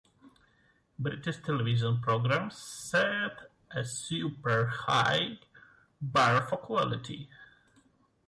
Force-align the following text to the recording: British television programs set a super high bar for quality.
British 0.97 1.43
television 1.43 2.01
programs 2.01 2.57
set 2.57 3.51
a 3.69 3.83
super 3.85 4.65
high 4.65 5.37
bar 6.01 6.41
for 6.49 6.57
quality. 6.57 7.29